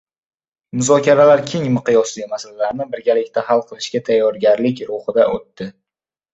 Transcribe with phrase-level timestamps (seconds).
[0.77, 5.73] Muzokaralar keng miqyosli masalalarni birgalikda hal qilishga tayyorlik ruhida o‘tdi